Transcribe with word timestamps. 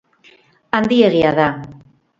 Handiegia 0.79 1.33
da. 1.41 1.49